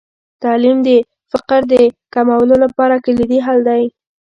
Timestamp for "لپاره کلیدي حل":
2.63-3.59